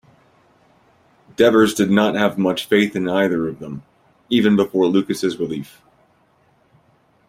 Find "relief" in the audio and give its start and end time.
5.37-5.79